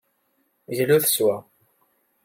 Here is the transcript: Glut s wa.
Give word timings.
Glut 0.77 1.05
s 1.13 1.15
wa. 1.23 1.35